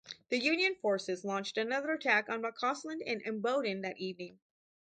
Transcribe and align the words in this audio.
The 0.29 0.39
Union 0.39 0.73
forces 0.81 1.23
launched 1.23 1.59
another 1.59 1.91
attack 1.91 2.27
on 2.27 2.41
McCausland 2.41 3.03
and 3.05 3.21
Imboden 3.23 3.81
that 3.83 3.99
evening. 3.99 4.39